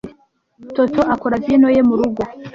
[0.75, 2.21] Toto akora vino ye murugo.